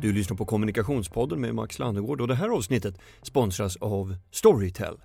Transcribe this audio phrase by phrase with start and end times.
[0.00, 4.96] Du lyssnar på Kommunikationspodden med Max Landegård och det här avsnittet sponsras av Storytel.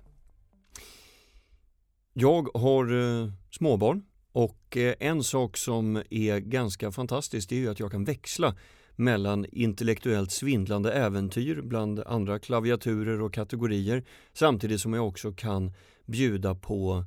[2.12, 2.92] Jag har
[3.22, 8.54] eh, småbarn och eh, en sak som är ganska fantastisk är att jag kan växla
[8.96, 15.72] mellan intellektuellt svindlande äventyr bland andra klaviaturer och kategorier samtidigt som jag också kan
[16.06, 17.04] bjuda på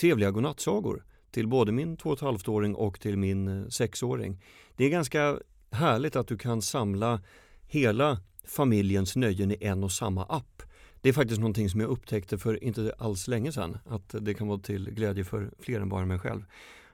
[0.00, 4.42] trevliga godnattsagor till både min 2,5-åring och till min eh, 6-åring.
[4.76, 5.38] Det är ganska
[5.74, 7.20] härligt att du kan samla
[7.66, 10.62] hela familjens nöjen i en och samma app.
[11.00, 14.48] Det är faktiskt någonting som jag upptäckte för inte alls länge sedan att det kan
[14.48, 16.44] vara till glädje för fler än bara mig själv.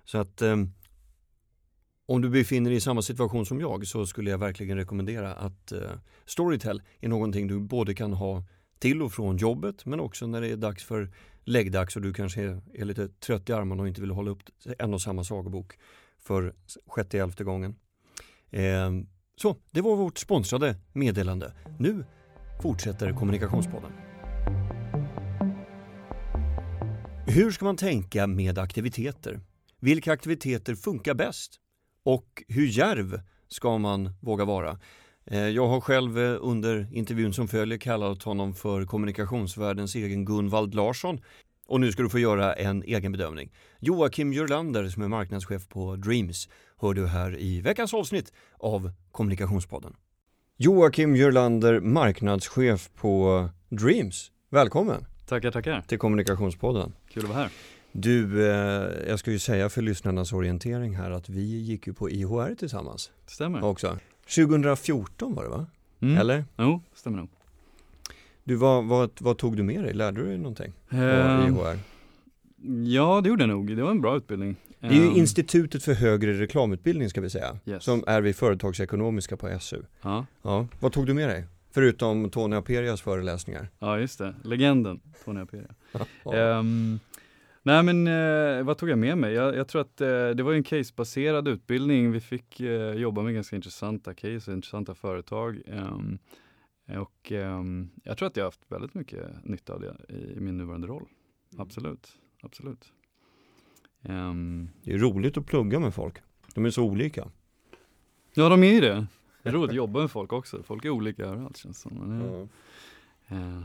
[0.04, 0.56] Så att eh,
[2.06, 5.72] om du befinner dig i samma situation som jag så skulle jag verkligen rekommendera att
[5.72, 5.90] eh,
[6.26, 8.44] Storytel är någonting du både kan ha
[8.78, 11.10] till och från jobbet men också när det är dags för
[11.44, 14.42] läggdags och du kanske är, är lite trött i armarna och inte vill hålla upp
[14.78, 15.78] en och samma sagobok
[16.18, 16.54] för
[16.86, 17.76] sjätte elfte gången.
[18.50, 19.06] Ehm,
[19.36, 21.52] så, det var vårt sponsrade meddelande.
[21.78, 22.04] Nu
[22.62, 23.92] fortsätter Kommunikationspodden.
[27.26, 29.40] Hur ska man tänka med aktiviteter?
[29.80, 31.60] Vilka aktiviteter funkar bäst?
[32.04, 34.78] Och hur järv ska man våga vara?
[35.26, 40.74] Ehm, jag har själv eh, under intervjun som följer kallat honom för kommunikationsvärldens egen Gunvald
[40.74, 41.20] Larsson.
[41.70, 43.52] Och nu ska du få göra en egen bedömning.
[43.80, 46.48] Joakim Jörlander som är marknadschef på Dreams
[46.80, 49.96] hör du här i veckans avsnitt av Kommunikationspodden.
[50.56, 54.30] Joakim Jörlander, marknadschef på Dreams.
[54.48, 55.06] Välkommen!
[55.26, 55.80] Tackar, tackar!
[55.80, 56.92] Till Kommunikationspodden.
[57.08, 57.50] Kul att vara här.
[57.92, 62.10] Du, eh, jag ska ju säga för lyssnarnas orientering här att vi gick ju på
[62.10, 63.10] IHR tillsammans.
[63.26, 63.64] Stämmer.
[63.64, 63.98] Också.
[64.34, 65.66] 2014 var det va?
[66.00, 66.16] Mm.
[66.18, 66.44] Eller?
[66.58, 67.28] Jo, stämmer nog.
[68.50, 69.94] Du, vad, vad, vad tog du med dig?
[69.94, 71.78] Lärde du dig någonting på Ehm, IHR?
[72.84, 73.76] Ja, det gjorde jag nog.
[73.76, 74.56] Det var en bra utbildning.
[74.80, 77.84] Det är ju Ehm, Institutet för högre reklamutbildning ska vi säga, Yes.
[77.84, 79.82] som är vid företagsekonomiska på SU.
[80.02, 81.44] Ja, Ja, vad tog du med dig?
[81.74, 83.68] Förutom Tony Aperias föreläsningar.
[83.78, 84.34] ja, just det.
[84.44, 85.74] Legenden, Tony Aperia.
[86.24, 86.34] Ja.
[86.36, 86.98] Ehm,
[87.62, 89.32] nej, men eh, vad tog jag med mig?
[89.34, 92.12] Jag, jag tror att eh, det var ju en casebaserad utbildning.
[92.12, 95.60] Vi fick eh, jobba med ganska intressanta case och intressanta företag.
[95.66, 96.18] Ehm,
[96.98, 100.56] och ehm, jag tror att jag har haft väldigt mycket nytta av det i min
[100.56, 101.06] nuvarande roll.
[101.56, 102.12] Absolut,
[102.42, 102.92] absolut.
[104.02, 106.14] Ehm, Det är roligt att plugga med folk.
[106.54, 107.28] De är så olika.
[108.34, 109.06] Ja, de är ju det.
[109.42, 110.62] Det är roligt att jobba med folk också.
[110.62, 111.98] Folk är olika överallt känns det som.
[111.98, 112.48] Men,
[113.28, 113.62] eh, eh,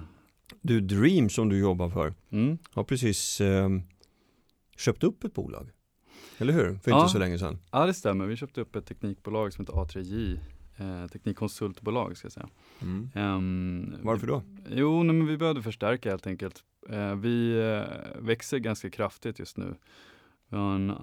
[0.61, 2.57] Du, Dream som du jobbar för mm.
[2.71, 3.69] har precis eh,
[4.77, 5.69] köpt upp ett bolag.
[6.37, 6.77] Eller hur?
[6.83, 6.99] För Ja.
[6.99, 7.59] inte så länge sedan.
[7.71, 8.25] Ja, det stämmer.
[8.25, 10.39] Vi köpte upp ett teknikbolag som heter A3J.
[10.77, 12.49] Eh, teknikkonsultbolag ska jag säga.
[12.81, 13.09] Mm.
[13.15, 14.41] Ehm, Varför då?
[14.69, 16.63] Jo, nej, men vi behövde förstärka helt enkelt.
[16.89, 19.75] Eh, vi eh, växer ganska kraftigt just nu.
[20.49, 20.95] Vi har en eh,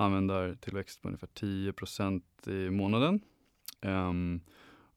[0.00, 3.20] användartillväxt på ungefär 10% i månaden.
[3.82, 4.40] Ehm,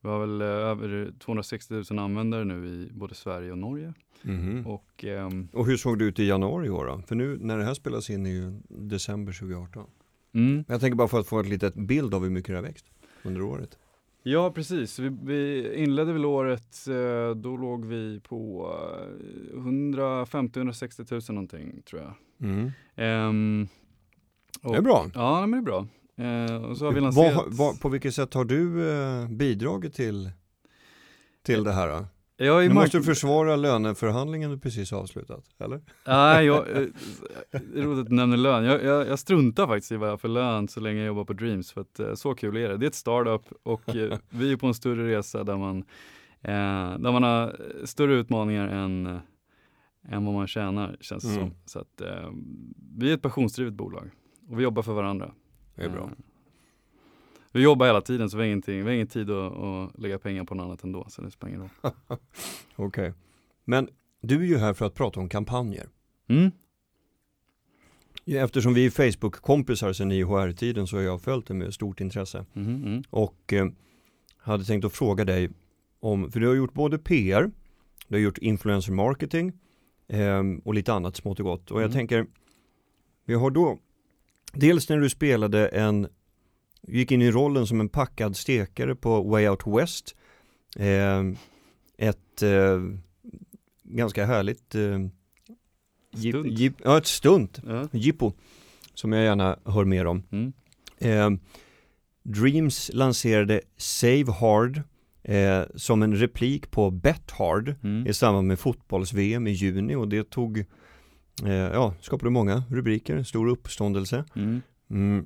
[0.01, 3.93] vi har väl eh, över 260 000 användare nu i både Sverige och Norge.
[4.21, 4.67] Mhm.
[4.67, 7.01] Och ehm, Och hur såg det ut i januari i år då?
[7.07, 9.85] För nu när det här spelas in är ju december 2018.
[10.33, 12.63] mm, Jag tänker bara för att få ett litet bild av hur mycket det har
[12.63, 12.85] växt
[13.23, 13.77] under året.
[14.23, 14.99] Ja, precis.
[14.99, 18.69] Vi, vi inledde väl året, eh, då låg vi på
[19.53, 22.13] eh, 150-160 000 någonting tror jag.
[22.49, 22.71] Mm.
[22.95, 23.67] Ehm,
[24.61, 25.09] och- Det är bra.
[25.13, 25.87] Ja, men det är bra.
[26.15, 27.33] Eh, och så har vi lanserat...
[27.33, 30.31] har- vad, på vilket sätt har du eh, bidragit till,
[31.43, 31.87] till det här?
[31.87, 32.05] Då?
[32.37, 35.81] Jag Nu mark- måste du försvara löneförhandlingen du precis avslutat, eller?
[36.07, 36.87] Nej, jag, eh,
[37.75, 38.63] roligt att du nämner lön.
[38.63, 41.23] Jag, jag, jag struntar faktiskt i vad jag har för lön så länge jag jobbar
[41.25, 42.77] på Dreams, för att eh, så kul är det.
[42.77, 45.77] Det är ett startup och eh, vi är på en större resa där man,
[46.41, 47.55] eh, där man har
[47.85, 49.19] större utmaningar än,
[50.09, 51.41] än vad man tjänar, känns det Mm.
[51.49, 51.57] som.
[51.65, 52.01] Så att,
[52.97, 54.09] vi är ett passionsdrivet bolag
[54.49, 55.31] och vi jobbar för varandra.
[55.75, 56.09] Det är bra.
[57.55, 60.19] Vi jobbar hela tiden så vi har, ingenting, vi har ingen tid att, att lägga
[60.19, 61.93] pengar på något annat ändå, så det spelar ingen roll.
[62.75, 63.13] Okej.
[63.65, 63.89] Men
[64.21, 65.89] du är ju här för att prata om kampanjer.
[66.27, 66.51] Mm.
[68.25, 72.45] Eftersom vi är Facebook-kompisar sedan IHR-tiden så har jag följt det med stort intresse.
[72.53, 73.03] Mhm, mm.
[73.09, 73.67] Och eh,
[74.37, 75.49] hade tänkt att fråga dig
[75.99, 77.51] om, för du har gjort både PR,
[78.07, 79.51] du har gjort influencer marketing
[80.07, 81.71] eh, och lite annat smått och gott.
[81.71, 81.93] Och jag Mm.
[81.93, 82.25] tänker,
[83.25, 83.79] vi har då,
[84.53, 86.07] dels när du spelade en,
[86.87, 90.15] gick in i rollen som en packad stekare på Way Out West,
[90.79, 91.23] eh,
[91.97, 92.81] ett eh,
[93.83, 94.99] ganska härligt eh,
[96.17, 96.59] Stunt.
[96.59, 97.87] jip, ja, ett stunt, Ja.
[97.91, 98.33] jippo,
[98.93, 100.23] som jag gärna hör mer om.
[100.31, 100.53] Mm.
[100.97, 101.29] Eh,
[102.23, 104.81] Dreams lanserade Save Hard
[105.23, 108.07] eh, som en replik på Bet Hard Mm.
[108.07, 110.57] i samband med fotbolls-VM i juni och det tog,
[111.43, 114.25] eh, ja, skapade många rubriker, stor uppståndelse.
[114.35, 114.61] Mm.
[114.89, 115.25] Mm.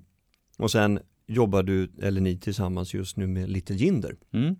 [0.57, 4.15] Och sen jobbar du, eller ni tillsammans just nu med Little Jinder.
[4.33, 4.55] Mm.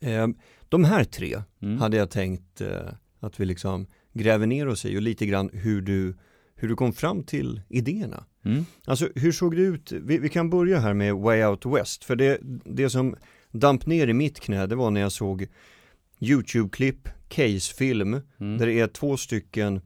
[0.00, 0.28] Eh,
[0.68, 1.78] de här tre Mm.
[1.78, 2.88] hade jag tänkt eh,
[3.20, 6.14] att vi liksom gräver ner oss i och lite grann hur du,
[6.54, 8.24] hur du kom fram till idéerna.
[8.44, 8.64] Mm.
[8.84, 9.92] Alltså hur såg det ut?
[9.92, 13.16] Vi, vi kan börja här med Way Out West, för det, det som
[13.50, 15.46] damp ner i mitt knä det var när jag såg
[16.20, 18.58] YouTube-klipp, case-film, Mm.
[18.58, 19.80] där det är två stycken,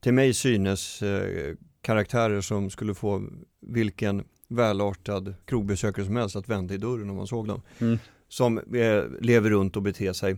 [0.00, 3.28] till mig synes, eh, karaktärer som skulle få
[3.66, 7.62] vilken välartad krogbesökare som helst att vända i dörren om man såg dem.
[7.78, 7.98] Mm.
[8.28, 10.36] Som eh, lever runt och beter sig.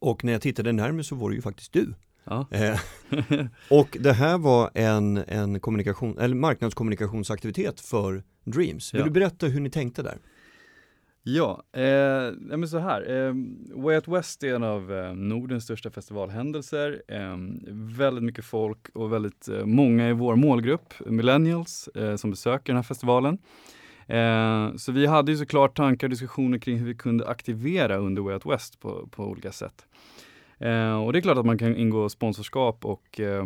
[0.00, 1.94] Och när jag tittade närmare så var det ju faktiskt du.
[2.24, 2.46] Ja.
[2.50, 2.80] Eh,
[3.70, 8.94] och det här var en, en kommunikation, eller marknadskommunikationsaktivitet för Dreams.
[8.94, 9.04] Vill Ja.
[9.04, 10.18] du berätta hur ni tänkte där?
[11.30, 11.82] Ja, eh,
[12.50, 13.10] ja, men så här.
[13.10, 13.34] Eh,
[13.82, 17.02] Way Out West är en av eh, Nordens största festivalhändelser.
[17.08, 17.36] Eh,
[17.98, 22.76] väldigt mycket folk och väldigt eh, många i vår målgrupp, millennials, eh, som besöker den
[22.76, 23.38] här festivalen.
[24.06, 28.22] Eh, så vi hade ju såklart tankar och diskussioner kring hur vi kunde aktivera under
[28.22, 29.86] Way Out West på, på olika sätt.
[30.58, 33.44] Eh, och det är klart att man kan ingå sponsorskap och eh,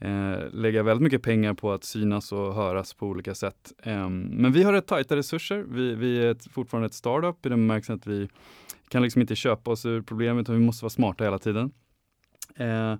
[0.00, 3.72] eh, lägga väldigt mycket pengar på att synas och höras på olika sätt.
[3.82, 5.64] Eh, men vi har rätt tajta resurser.
[5.68, 8.28] Vi, vi är ett, fortfarande ett startup i den bemärkelsen att vi
[8.88, 11.72] kan liksom inte köpa oss ur problemet utan vi måste vara smarta hela tiden.
[12.56, 12.94] Eh,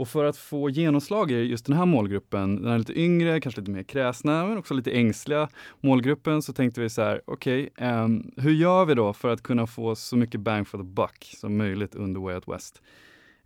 [0.00, 3.60] och för att få genomslag i just den här målgruppen, den här lite yngre, kanske
[3.60, 5.48] lite mer kräsna, men också lite ängsliga
[5.80, 9.66] målgruppen, så tänkte vi så här, okej, ehm, hur gör vi då för att kunna
[9.66, 12.82] få så mycket bang for the buck som möjligt under Way Out West?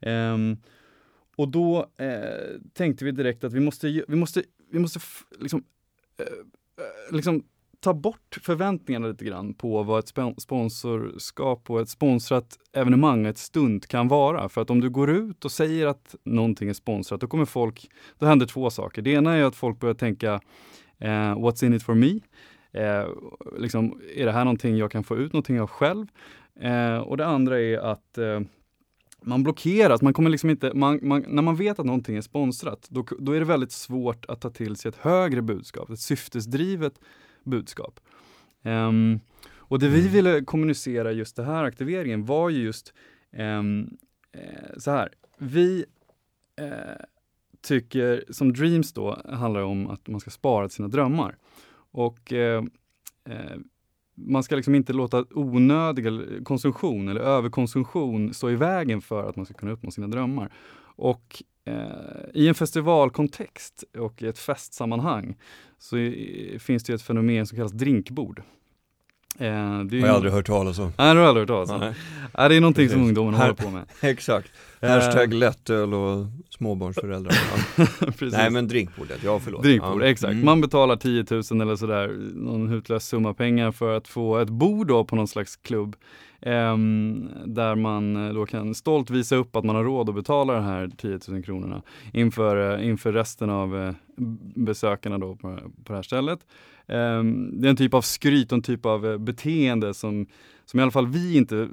[0.01, 0.57] Um,
[1.37, 5.01] och då eh, tänkte vi direkt att vi måste, vi måste, vi måste
[5.41, 5.65] liksom,
[6.19, 7.43] eh, eh, liksom
[7.81, 13.87] ta bort förväntningarna lite grann på vad ett sponsorskap och ett sponsrat evenemang, ett stund
[13.87, 14.49] kan vara.
[14.49, 17.91] För att om du går ut och säger att någonting är sponsrat, då kommer folk,
[18.19, 19.03] då händer två saker.
[19.03, 20.41] Det ena är att folk börjar tänka
[20.99, 22.21] eh, what's in it for me?
[22.73, 23.09] Eh,
[23.59, 26.07] liksom, är det här någonting jag kan få ut någonting av själv?
[26.61, 28.41] Eh, och det andra är att eh,
[29.27, 32.87] man blockeras, man kommer liksom inte, man, man, när man vet att någonting är sponsrat,
[32.91, 37.01] då, då är det väldigt svårt att ta till sig ett högre budskap, ett syftesdrivet
[37.45, 38.01] budskap.
[38.63, 39.21] Ehm,
[39.57, 40.13] och det vi Mm.
[40.13, 42.93] ville kommunicera just den här aktiveringen var ju just
[43.33, 43.63] eh,
[44.79, 45.85] så här, vi
[46.61, 47.05] eh,
[47.63, 51.37] tycker, som Dreams då, handlar om att man ska spara till sina drömmar.
[51.91, 52.65] Och eh,
[53.29, 53.57] eh,
[54.15, 56.07] man ska liksom inte låta onödig
[56.45, 60.53] konsumtion eller överkonsumtion stå i vägen för att man ska kunna uppnå sina drömmar.
[60.97, 61.75] Och eh,
[62.35, 65.37] i en festivalkontext och i ett festsammanhang
[65.79, 68.43] så i, finns det ett fenomen som kallas drinkbord.
[69.39, 70.85] Eh, det Har jag aldrig hört talas om.
[70.85, 71.81] Nej, det har jag aldrig hört talas om.
[71.81, 72.49] Nej.
[72.49, 73.09] Det är någonting som Precis.
[73.09, 73.85] ungdomen Här- håller på med.
[74.11, 74.49] Exakt.
[74.81, 77.35] Eh, Hashtag lättöl och småbarnsföräldrar.
[78.31, 79.63] Nej men drinkbordet, ja förlåt.
[79.63, 80.07] Drinkbord, ja.
[80.07, 80.33] exakt.
[80.33, 80.45] Mm.
[80.45, 84.87] Man betalar 10 000 eller sådär, någon hutlös summa pengar för att få ett bord
[84.87, 85.97] då på någon slags klubb.
[86.47, 90.55] Ehm, där man eh, då kan stolt visa upp att man har råd att betala
[90.55, 91.83] de här 10 000 kronorna
[92.13, 93.95] inför, eh, inför resten av eh,
[94.55, 96.47] besökarna då på, på det här stället.
[96.87, 100.27] Ehm, det är en typ av skryt och en typ av eh, beteende som,
[100.65, 101.69] som i alla fall vi inte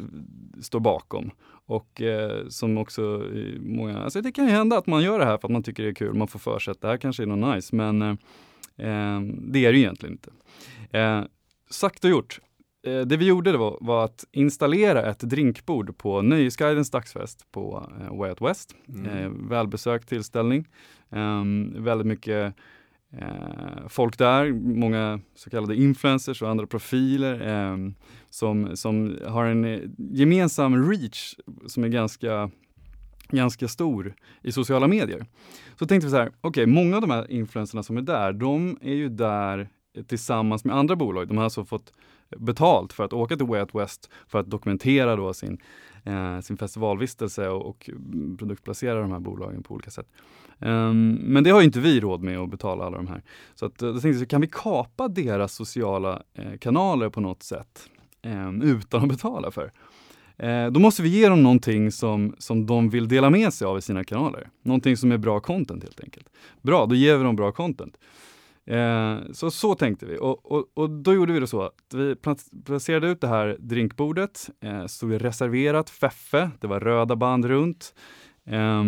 [0.62, 1.31] står bakom.
[1.65, 3.25] Och eh, som också
[3.59, 5.83] många, alltså det kan ju hända att man gör det här för att man tycker
[5.83, 8.01] det är kul, man får för sig att det här kanske är något nice, men
[8.01, 8.15] eh,
[8.77, 10.31] ehm, det är det ju egentligen inte.
[10.97, 11.23] Eh,
[11.69, 12.40] sagt och gjort.
[12.83, 18.18] Eh, det vi gjorde det var, att installera ett drinkbord på Nöjesguidens dagsfest på eh,
[18.18, 18.76] Way Out West.
[18.88, 19.06] Mm.
[19.06, 20.68] Eh, välbesökt tillställning.
[21.09, 22.56] Ehm, väldigt mycket
[23.88, 27.94] folk där, många så kallade influencers och andra profiler ehm,
[28.30, 31.35] som, som har en gemensam reach
[31.68, 32.52] som är ganska,
[33.30, 35.26] ganska stor i sociala medier.
[35.80, 38.78] Så tänkte vi så här, okej, många av de här influencerna som är där, de
[38.81, 39.69] är ju där
[40.07, 41.28] tillsammans med andra bolag.
[41.28, 41.94] De har alltså fått
[42.38, 45.57] betalt för att åka till Way Out West för att dokumentera då sin,
[46.04, 47.90] eh, sin festivalvistelse och, och
[48.38, 50.07] produktplacera de här bolagen på olika sätt.
[50.59, 53.23] Um, men det har ju inte vi råd med att betala alla de här.
[53.56, 57.44] Så att, eh, då tänkte jag, kan vi kapa deras sociala eh, kanaler på något
[57.44, 57.90] sätt
[58.21, 59.71] eh, utan att betala för?
[60.42, 63.78] Eh, då måste vi ge dem någonting som, som de vill dela med sig av
[63.78, 64.50] i sina kanaler.
[64.64, 66.30] Någonting som är bra content helt enkelt.
[66.61, 67.97] Bra, då ger vi dem bra content.
[68.71, 72.16] Eh, så, så tänkte vi och, och, och då gjorde vi det så att vi
[72.66, 77.94] placerade ut det här drinkbordet, eh, stod reserverat, Feffe, det var röda band runt.
[78.45, 78.83] Eh,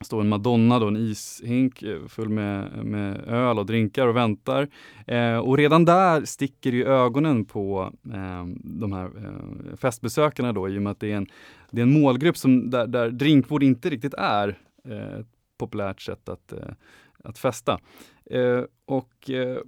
[0.00, 4.68] står en Madonna, då, en ishink eh, full med, med öl och drinkar och väntar.
[5.06, 10.78] Eh, och redan där sticker ju ögonen på eh, de här eh, festbesökarna då, i
[10.78, 11.26] och med att det är en,
[11.70, 15.26] det är en målgrupp som, där, där drinkbord inte riktigt är eh, ett
[15.58, 16.68] populärt sätt att, eh,
[17.24, 17.80] att festa.
[18.30, 19.58] Eh, och eh,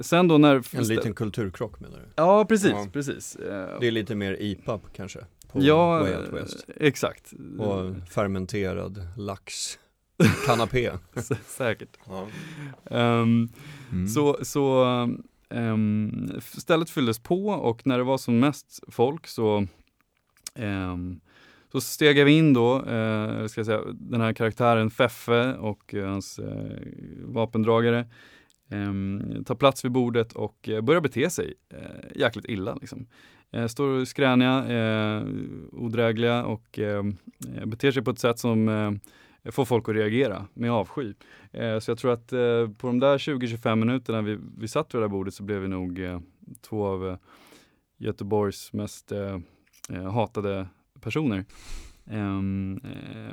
[0.00, 0.76] sen då när...
[0.76, 2.04] En liten kulturkrock menar du?
[2.16, 2.86] Ja, precis, Ja.
[2.92, 3.36] precis.
[3.36, 5.18] Eh, Det är lite mer IPAP kanske?
[5.52, 6.64] På ja, Way Out West.
[6.68, 7.32] eh, exakt.
[7.58, 9.78] Och fermenterad lax.
[10.46, 10.90] Kanapé.
[11.46, 11.96] Säkert.
[12.06, 12.26] Ja.
[12.96, 13.48] Ehm,
[13.92, 14.08] Mm.
[14.08, 14.84] Så, så
[15.50, 19.66] ehm, stället fylldes på och när det var som mest folk så,
[20.54, 21.20] um,
[21.72, 26.08] så steg vi in då, eh, ska jag säga, den här karaktären Feffe och eh,
[26.08, 26.78] hans eh,
[27.24, 27.98] vapendragare
[28.70, 32.74] eh, tar plats vid bordet och eh, börjar bete sig eh, jäkligt illa.
[32.74, 33.06] Liksom.
[33.50, 35.24] Eh, står skräniga, eh,
[35.72, 37.02] odrägliga och eh,
[37.64, 41.14] beter sig på ett sätt som eh, får folk att reagera med avsky.
[41.52, 45.00] Eh, så jag tror att eh, på de där 20-25 minuterna vi, vi satt vid
[45.00, 46.20] det där bordet så blev vi nog eh,
[46.60, 47.16] två av eh,
[47.98, 49.38] Göteborgs mest eh,
[49.92, 50.66] eh hatade
[51.00, 51.44] personer.
[52.10, 52.40] Eh,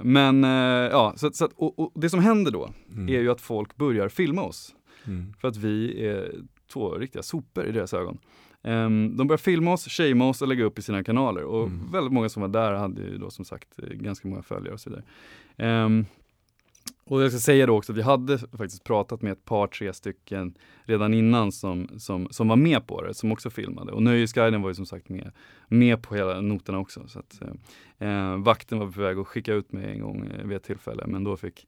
[0.04, 0.50] men eh,
[0.92, 3.10] ja, så, så att, och, och det som händer då Mm.
[3.10, 4.76] är ju att folk börjar filma oss.
[5.08, 5.34] Mm.
[5.40, 6.32] För att vi är
[6.74, 8.18] två riktiga sopor i deras ögon.
[8.64, 11.44] Ehm, de börjar filma oss, shamea oss och lägga upp i sina kanaler.
[11.44, 11.92] Och Mm.
[11.92, 14.80] väldigt många som var där hade ju då som sagt eh, ganska många följare och
[14.80, 15.04] så vidare.
[15.58, 16.06] Ehm,
[17.06, 19.94] och jag ska säga då också att vi hade faktiskt pratat med ett par, tre
[19.94, 23.92] stycken redan innan som, som, som var med på det, som också filmade.
[23.92, 25.32] Och Nöjesguiden var ju som sagt med,
[25.68, 27.08] med på hela noterna också.
[27.08, 30.46] Så att, eh, eh, vakten var på väg att skicka ut mig en gång eh,
[30.46, 31.68] vid ett tillfälle, men då fick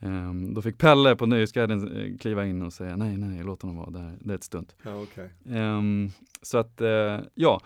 [0.00, 3.76] Ehm, då fick Pelle på Nöjesguiden eh, kliva in och säga nej, nej, låt honom
[3.76, 4.76] vara där, det är ett stunt.
[4.82, 5.30] Ja, okej.
[5.48, 6.10] Ehm,
[6.42, 7.60] så att, eh, ja.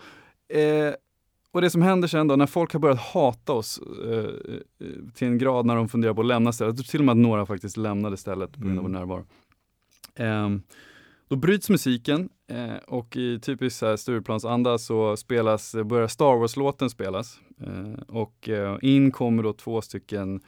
[1.53, 4.87] Eh, och det som händer sen då, när folk har börjat hata oss eh, eh,
[5.13, 7.11] till en grad när de funderar på att lämna stället, jag tror till och med
[7.13, 9.01] att några faktiskt lämnade stället på grund av vår Mm.
[9.01, 9.25] närvaro.
[10.15, 10.61] Ehm,
[11.27, 16.89] då bryts musiken eh, och i typisk så här Stureplansanda så spelas, börjar Star Wars-låten
[16.89, 17.39] spelas.
[17.61, 20.41] Eh, och eh, in kommer då två stycken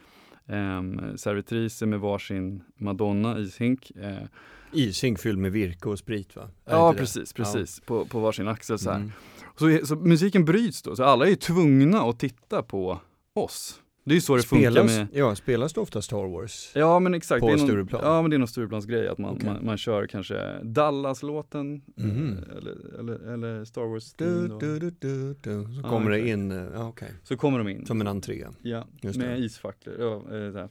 [0.46, 3.90] um, servitriser med varsin Madonna ishink.
[3.90, 4.28] Eh,
[4.72, 6.42] Ishink fylld med virke och sprit va?
[6.42, 6.98] Är det ja det?
[6.98, 7.80] precis, precis.
[7.80, 8.96] På, på varsin axel så här.
[8.96, 9.12] Mm.
[9.56, 13.00] Så, så musiken bryts då, så alla är ju tvungna att titta på
[13.34, 13.80] oss.
[14.04, 16.72] Det är ju så det funkar Spelas, med ja, spelas det ofta Star Wars?
[16.74, 18.00] Ja men exakt, På det är någon, Stureplan?
[18.04, 19.46] Ja men det är någon Stureplansgrej att man, Okej.
[19.46, 25.34] man, man kör kanske Dallas-låten eh, eller, eller, eller Star Wars Du, du, du, du,
[25.42, 25.64] du.
[25.64, 26.28] Så Ja, kommer det exakt.
[26.32, 27.86] in, eh, ja, okej, Så kommer de in.
[27.86, 28.46] som en entré.
[28.62, 29.36] Ja, Just med det.
[29.44, 30.66] isfacklor ja, eh,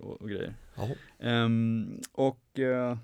[0.00, 0.54] och, och grejer.
[1.20, 2.96] Ehm, och, eh,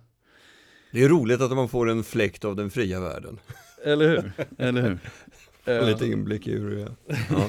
[0.97, 3.38] Det är roligt att man får en fläkt av den fria världen.
[3.85, 4.33] eller hur?
[4.59, 4.99] eller hur?
[5.65, 6.97] Eh, liten inblick i hur det är.
[7.31, 7.49] Ja,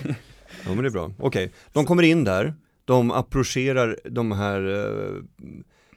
[0.66, 1.12] ja men det är bra.
[1.20, 2.54] Okej, de kommer in där,
[2.86, 5.24] de approcherar de här eh,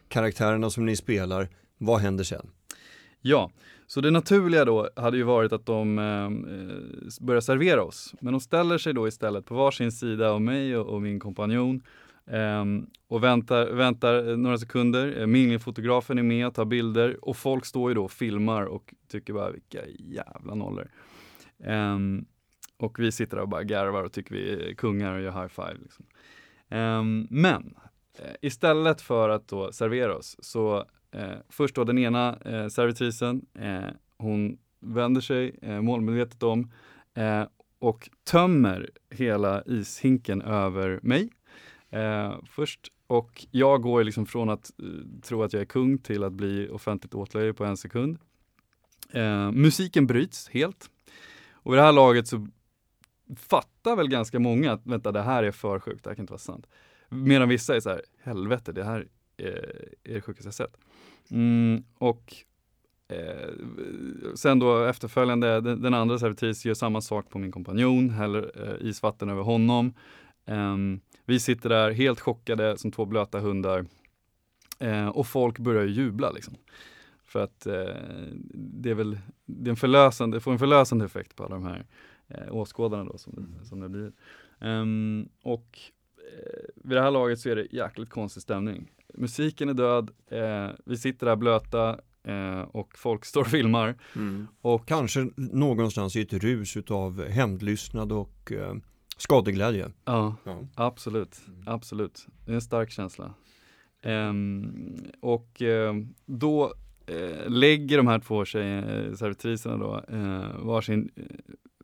[0.09, 1.49] karaktärerna som ni spelar.
[1.79, 2.51] Vad händer sen?
[3.21, 3.51] Ja,
[3.87, 8.15] så det naturliga då hade ju varit att de eh, börjar servera oss.
[8.21, 11.83] Men de ställer sig då istället på varsin sida av mig och, och min kompanjon
[12.33, 15.21] Um, och väntar, väntar eh, några sekunder.
[15.21, 18.95] Eh, Mingelfotografen är med och tar bilder och folk står ju då och filmar och
[19.09, 20.91] tycker bara vilka jävla nollor.
[21.65, 22.27] Um,
[22.77, 25.49] och vi sitter där och bara garvar och tycker vi är kungar och gör high
[25.49, 25.77] five.
[25.83, 26.07] Liksom.
[26.69, 27.75] Um, men
[28.19, 33.47] eh, istället för att då servera oss så Eh, först då den ena eh, servitrisen,
[33.55, 36.73] eh, hon vänder sig eh, målmedvetet om
[37.79, 41.31] och tömmer hela ishinken över mig.
[41.91, 46.25] Eh, först och jag går liksom från att eh, tro att jag är kung till
[46.25, 48.19] att bli offentligt åtlöje på en sekund.
[49.13, 50.91] Eh, musiken bryts helt.
[51.53, 52.47] Och vid det här laget så
[53.37, 56.33] fattar väl ganska många att vänta det här är för sjukt, det här kan inte
[56.33, 56.67] vara sant.
[57.09, 59.07] Medan vissa är så här, helvete det här
[59.37, 60.77] är, är det sjukaste jag sett.
[61.31, 62.35] Mm, och
[63.09, 63.51] eh,
[64.35, 68.89] sen då efterföljande, den, den andra servitris gör samma sak på min kompanjon, häller eh,
[68.89, 69.95] isvatten över honom.
[70.47, 73.87] Ehm, vi sitter där helt chockade som två blöta hundar
[74.79, 76.55] eh, och folk börjar jubla liksom.
[77.25, 77.95] För att eh,
[78.55, 81.65] det är väl det är en förlösande, det får en förlösande effekt på alla de
[81.65, 81.87] här
[82.29, 84.13] eh, åskådarna då som, som det blir.
[84.61, 85.79] Ehm, och
[86.17, 88.91] eh, vid det här laget så är det jäkligt konstig stämning.
[89.15, 93.95] Musiken är död, eh, vi sitter där blöta eh, och folk står och filmar.
[94.61, 98.75] Och kanske någonstans i ett rus utav hämndlystnad och eh,
[99.21, 99.91] skadeglädje.
[100.05, 100.59] Ja, Ja.
[100.75, 102.27] absolut, absolut.
[102.45, 103.35] Det är en stark känsla.
[104.03, 106.75] Ehm, och ehm, då
[107.07, 111.25] eh, lägger de här två tjejerna, servitriserna då, eh, varsin eh,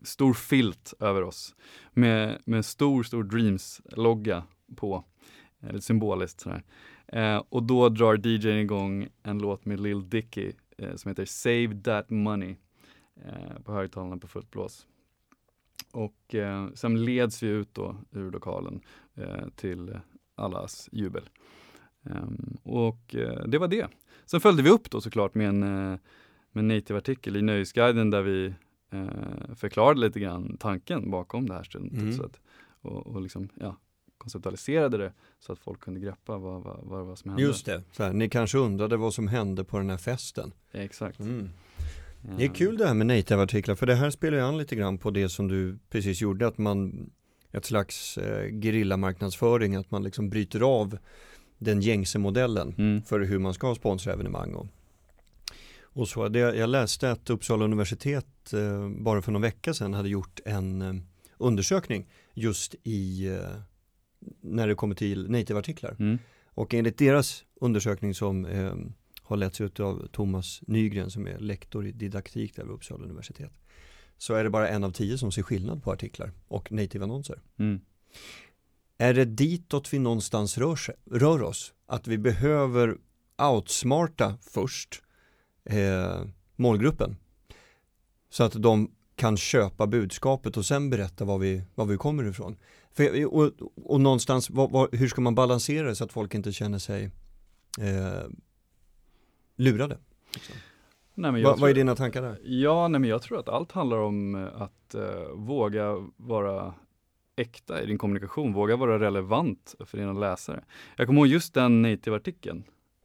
[0.03, 1.55] stor filt över oss
[1.93, 4.43] med, med en stor, stor Dreams-logga
[4.75, 5.03] på,
[5.61, 6.63] eh, lite symboliskt sådär.
[7.07, 11.81] Eh, och då drar DJn igång en låt med Lil Dicky eh, som heter Save
[11.83, 12.55] That Money
[13.25, 14.87] eh, på högtalarna på fullt blås.
[15.97, 18.81] Och eh, sen leds vi ut då ur lokalen
[19.15, 19.99] eh, till
[20.35, 21.29] allas jubel.
[22.03, 23.87] Um, och uh, det var det.
[24.25, 25.97] Sen följde vi upp då såklart med en, uh,
[26.51, 28.53] med en native-artikel i Nöjesguiden där vi
[28.93, 32.01] uh, förklarade lite grann tanken bakom det här stundet.
[32.19, 32.29] Mm.
[32.81, 33.77] Och, och liksom, ja,
[34.17, 37.43] konceptualiserade det så att folk kunde greppa vad, vad, vad, vad som hände.
[37.43, 40.51] Just det, här, ni kanske undrade vad som hände på den här festen.
[40.71, 41.19] Exakt.
[41.19, 41.49] Mm.
[42.35, 44.97] Det är kul det här med native-artiklar för det här spelar ju an lite grann
[44.97, 47.09] på det som du precis gjorde att man
[47.51, 50.97] ett slags eh, gerillamarknadsföring att man liksom bryter av
[51.57, 53.01] den gängse modellen mm.
[53.01, 54.67] för hur man ska sponsra evenemang och,
[55.81, 56.27] och så.
[56.27, 60.81] Det, jag läste att Uppsala universitet eh, bara för någon vecka sedan hade gjort en
[60.81, 60.93] eh,
[61.37, 63.61] undersökning just i eh,
[64.41, 65.95] när det kommer till native-artiklar.
[65.99, 66.17] Mm.
[66.45, 68.73] Och enligt deras undersökning som eh,
[69.27, 73.51] har letts ut av Thomas Nygren som är lektor i didaktik där vid Uppsala universitet.
[74.17, 77.41] Så är det bara en av tio som ser skillnad på artiklar och native-annonser.
[77.59, 77.81] Mm.
[78.97, 81.73] Är det ditåt vi någonstans rör, sig, rör oss?
[81.85, 82.97] Att vi behöver
[83.37, 85.01] outsmarta först
[85.63, 87.15] eh, målgruppen.
[88.29, 92.57] Så att de kan köpa budskapet och sen berätta var vi, var vi kommer ifrån.
[92.91, 96.51] För, och, och någonstans, vad, vad, hur ska man balansera det så att folk inte
[96.51, 97.11] känner sig
[97.79, 98.23] eh,
[99.57, 99.97] lurade?
[100.33, 100.55] Liksom.
[101.13, 102.37] Nej, Va, tror, vad är dina tankar där?
[102.43, 105.01] Ja, nej, men jag tror att allt handlar om eh, att uh,
[105.33, 106.73] våga vara
[107.35, 110.63] äkta i din kommunikation, våga vara relevant för dina läsare.
[110.95, 112.63] Jag kommer ihåg just den native-artikeln.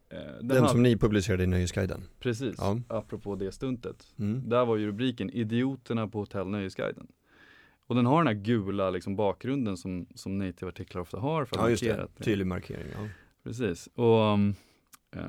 [0.09, 2.03] Eh, den, den som ni publicerade i Nöjesguiden?
[2.19, 2.79] Precis, ja.
[2.87, 4.13] apropå det stuntet.
[4.19, 4.49] Mm.
[4.49, 7.07] Där var ju rubriken Idioterna på hotell Nöjesguiden.
[7.87, 11.61] Och den har den här gula liksom, bakgrunden som, som native-artiklar ofta har för att
[11.61, 12.07] ja, just det.
[12.23, 12.87] Tydlig markering.
[12.93, 13.07] Ja.
[13.43, 13.89] Precis.
[13.95, 14.55] Och, um,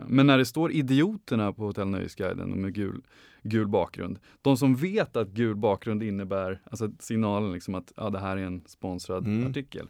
[0.07, 3.03] men när det står idioterna på Hotell Nöjesguiden med gul,
[3.43, 4.19] gul bakgrund.
[4.43, 8.47] De som vet att gul bakgrund innebär, alltså signalen liksom att ja, det här är
[8.47, 9.51] en sponsrad mm.
[9.51, 9.89] artikel.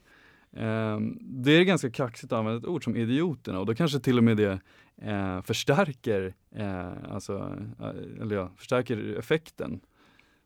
[0.53, 4.19] Eh, det är ganska kaxigt att använda ett ord som idioterna och då kanske till
[4.19, 4.61] och med det
[4.97, 9.81] eh, förstärker, eh, alltså, eh, eller ja, förstärker effekten.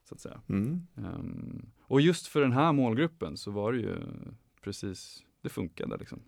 [0.09, 0.41] Så att säga.
[0.49, 0.87] Mm.
[0.95, 3.97] Um, och just för den här målgruppen så var det ju
[4.63, 6.21] precis, det funkade liksom.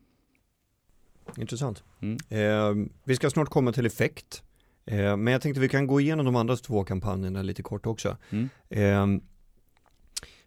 [1.37, 1.85] Intressant.
[2.01, 2.19] Mm.
[2.29, 4.43] Eh, vi ska snart komma till effekt.
[4.87, 8.17] Eh, men jag tänkte vi kan gå igenom de andra två kampanjerna lite kort också.
[8.31, 8.49] Mm.
[8.69, 9.23] Eh,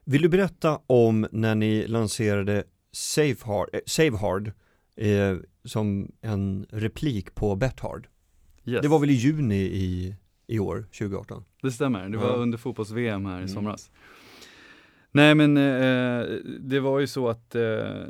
[0.06, 4.52] vill du berätta om när ni lanserade Safehard, eh, Savehard
[4.96, 8.08] eh, som en replik på Bethard?
[8.66, 8.82] Yes.
[8.82, 10.16] Det var väl i juni i,
[10.48, 11.44] i år, 2018?
[11.62, 12.34] Det stämmer, det var ja.
[12.34, 13.48] under fotbolls-VM här i mm.
[13.48, 13.92] somras.
[15.16, 16.26] Nej men eh,
[16.60, 18.04] det var ju så att eh,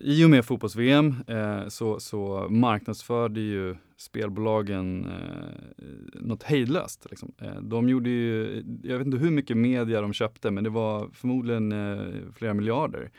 [0.00, 5.84] i och med fotbolls-VM eh, så, så marknadsförde ju spelbolagen eh,
[6.14, 7.06] något hejdlöst.
[7.10, 7.32] Liksom.
[7.38, 11.08] Eh, de gjorde ju, jag vet inte hur mycket media de köpte men det var
[11.12, 13.10] förmodligen eh, flera miljarder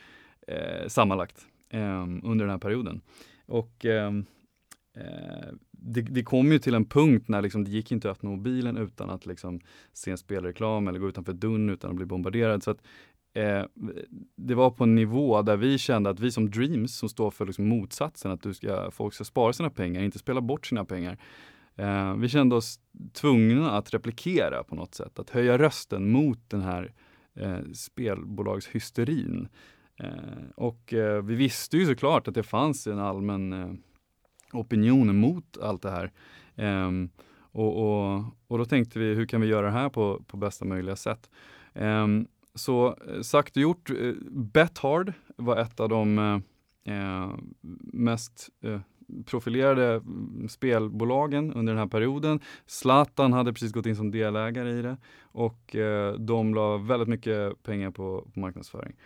[0.48, 3.00] eh, sammanlagt eh, under den här perioden.
[3.46, 4.24] Och ehm,
[4.96, 8.30] eh, det, det, kom ju till en punkt när liksom, det gick inte att öppna
[8.30, 9.60] mobilen utan att liksom,
[9.92, 12.62] se en spelreklam eller gå utanför dörren utan att bli bombarderad.
[12.62, 12.82] Så att
[13.32, 13.64] eh,
[14.36, 17.46] det var på en nivå där vi kände att vi som Dreams, som står för
[17.46, 21.18] liksom motsatsen, att du ska, folk ska spara sina pengar, inte spela bort sina pengar.
[21.76, 22.80] Eh, vi kände oss
[23.12, 26.92] tvungna att replikera på något sätt, att höja rösten mot den här
[27.34, 29.48] eh, spelbolagshysterin.
[29.96, 33.72] Eh, och eh, vi visste ju såklart att det fanns en allmän eh,
[34.52, 36.12] opinion mot allt det här.
[36.56, 37.10] Ehm,
[37.54, 40.64] och, och, och, då tänkte vi, hur kan vi göra det här på, på bästa
[40.64, 41.30] möjliga sätt?
[41.74, 47.30] Um, så eh, sagt och gjort, eh, Bethard var ett av de eh, eh
[47.92, 48.80] mest eh,
[49.26, 52.40] profilerade mm, spelbolagen under den här perioden.
[52.66, 57.62] Zlatan hade precis gått in som delägare i det och eh, de la väldigt mycket
[57.62, 58.96] pengar på, på marknadsföring.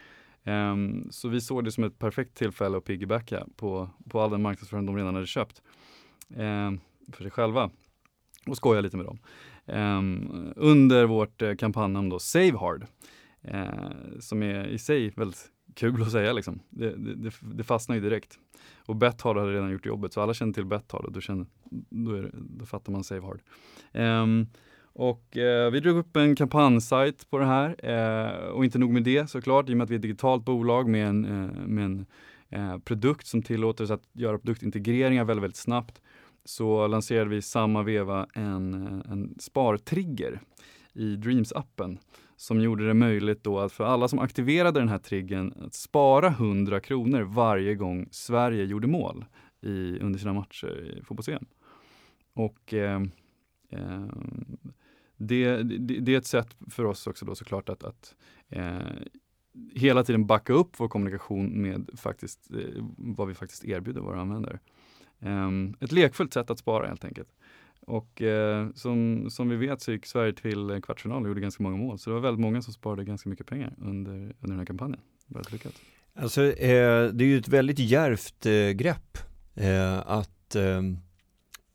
[0.44, 4.42] Um, så vi såg det som ett perfekt tillfälle att piggybacka på, på all den
[4.42, 5.62] marknadsföring de redan hade köpt
[6.28, 6.80] um,
[7.12, 7.70] för sig själva
[8.46, 9.18] och skoja lite med dem.
[9.64, 12.86] Um, under vårt eh, kampanjnamn då Save Hard
[13.42, 16.60] Eh, som är i sig väldigt kul att säga liksom.
[16.70, 18.38] Det, det, det fastnar ju direkt.
[18.76, 21.46] Och Bethard hade redan gjort jobbet, så alla känner till Bethard och då, känner,
[21.90, 23.40] då, är det, då fattar man Save Hard.
[23.92, 24.46] Um,
[24.98, 29.02] och eh, vi drog upp en kampanjsajt på det här eh, och inte nog med
[29.02, 31.84] det såklart, i och med att vi är ett digitalt bolag med en, eh, med
[31.84, 32.06] en
[32.48, 36.00] eh, produkt som tillåter oss att göra produktintegreringar väldigt, väldigt snabbt
[36.44, 40.40] så lanserade vi samma veva en, eh, en spartrigger
[40.92, 41.98] i Dreams-appen
[42.36, 46.28] som gjorde det möjligt då att för alla som aktiverade den här triggern att spara
[46.28, 49.24] 100 kronor varje gång Sverige gjorde mål
[49.60, 51.28] i, under sina matcher i fotbolls
[52.34, 53.02] Och eh,
[53.70, 54.06] eh,
[55.16, 58.14] det, det, det, är ett sätt för oss också då såklart att, att
[58.48, 58.78] eh,
[59.74, 64.58] hela tiden backa upp vår kommunikation med faktiskt, eh, vad vi faktiskt erbjuder våra användare.
[65.20, 67.28] Ehm, ett lekfullt sätt att spara helt enkelt.
[67.86, 71.76] Och eh, som, som vi vet så gick Sverige till kvartsfinal och gjorde ganska många
[71.76, 71.98] mål.
[71.98, 75.00] Så det var väldigt många som sparade ganska mycket pengar under, under den här kampanjen.
[75.26, 75.72] Väldigt lyckat.
[76.14, 79.18] Alltså, eh, det är ju ett väldigt järvt eh, grepp
[79.54, 80.82] eh, att eh,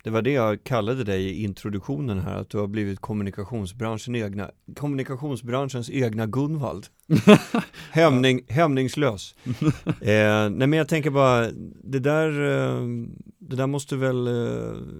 [0.04, 4.52] det var det jag kallade dig i introduktionen här, att du har blivit kommunikationsbranschen egna,
[4.76, 6.88] kommunikationsbranschens egna Gunvald.
[7.92, 9.36] Hämning, hämningslös.
[10.02, 11.48] eh, nej men jag tänker bara,
[11.84, 12.88] det där, eh,
[13.40, 14.34] det där måste väl eh,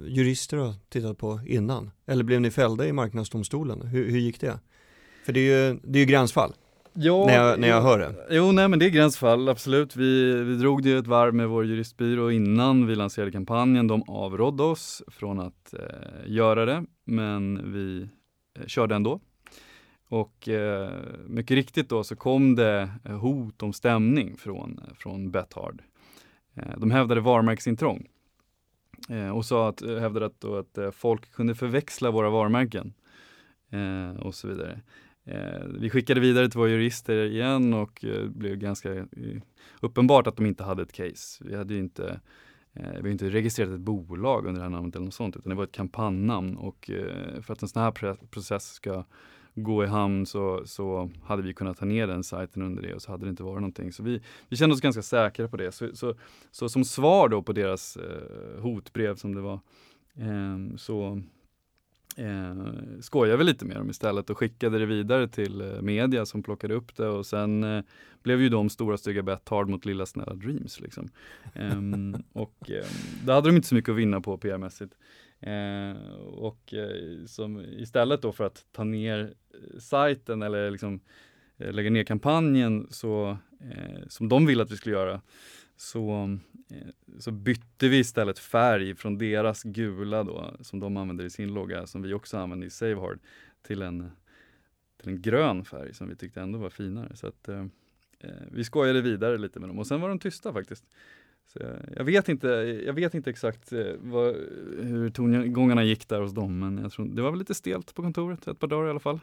[0.08, 1.92] jurister ha tittat på innan?
[2.08, 3.82] Eller blev ni fällda i marknadsdomstolen?
[3.82, 4.60] Hur, hur gick det?
[5.26, 6.54] För det är ju, det är ju gränsfall.
[6.94, 8.16] Ja, när, jag, när jag hör det.
[8.30, 9.96] Jo, nej men det är gränsfall, absolut.
[9.96, 13.88] Vi, vi drog det ett varv med vår juristbyrå innan vi lanserade kampanjen.
[13.88, 15.80] De avrådde oss från att eh,
[16.26, 18.08] göra det, men vi
[18.60, 19.20] eh, körde ändå.
[20.12, 20.92] Och eh,
[21.28, 25.82] mycket riktigt då så kom det eh, hot om stämning från, eh, från Bethard.
[26.56, 28.08] Eh, de hävdade varumärkesintrång
[29.10, 32.94] eh, och sa att, eh, hävdade att, då att folk kunde förväxla våra varumärken
[34.20, 34.82] och så vidare.
[35.26, 39.08] Eh, vi skickade vidare till våra jurister igen och eh, blev ganska
[39.82, 41.44] uppenbart att de inte hade ett case.
[41.46, 42.20] Vi hade ju inte
[42.74, 45.56] vi har inte registrerat ett bolag under det här namnet eller något sånt, utan det
[45.56, 46.90] var ett kampanjnamn och
[47.42, 49.04] för att en sån här process ska
[49.56, 53.02] gå i hamn så, så hade vi kunnat ta ner den sajten under det och
[53.02, 53.92] så hade det inte varit någonting.
[53.92, 55.72] Så vi, vi kände oss ganska säkra på det.
[55.72, 56.16] Så, så,
[56.52, 59.60] så som svar då på deras eh, hotbrev som det var,
[60.16, 61.22] eh, så
[62.18, 62.56] eh,
[63.02, 66.74] skojade vi lite med dem istället och skickade det vidare till eh, media som plockade
[66.74, 67.84] upp det och sen eh,
[68.24, 70.80] blev ju de stora stygga Betthard mot lilla snälla Dreams.
[70.80, 71.10] Liksom.
[71.54, 72.86] Ehm, och eh,
[73.26, 74.92] det hade de inte så mycket att vinna på PR-mässigt.
[75.42, 81.00] Eh, och eh, som istället då för att ta ner eh, sajten eller liksom
[81.58, 85.22] eh, lägga ner kampanjen så, eh, som de ville att vi skulle göra
[85.76, 86.38] så,
[86.70, 86.88] eh,
[87.20, 91.88] så bytte vi istället färg från deras gula då, som de använder i sin logga,
[91.88, 93.20] som vi också använder i Savehard,
[93.62, 94.12] till en,
[95.02, 97.16] till en grön färg som vi tyckte ändå var finare.
[97.16, 97.66] Så att, eh
[98.52, 100.86] vi skojade vidare lite med dem och sen var de tysta faktiskt.
[101.48, 101.60] Så
[101.96, 102.48] jag, vet inte,
[102.86, 104.36] jag vet inte exakt eh, vad,
[104.80, 108.02] hur tongångarna gick där hos dem, men jag tror, det var väl lite stelt på
[108.02, 109.20] kontoret ett par dagar i alla fall.